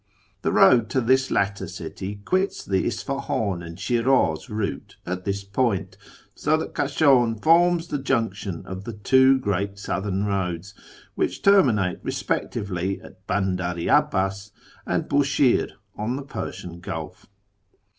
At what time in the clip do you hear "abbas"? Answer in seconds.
13.99-14.49